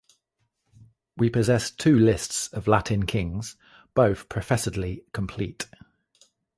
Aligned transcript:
We 1.15 1.29
possess 1.29 1.69
two 1.69 1.95
lists 1.95 2.47
of 2.47 2.67
Latin 2.67 3.05
kings, 3.05 3.55
both 3.93 4.29
professedly 4.29 5.03
complete. 5.13 5.67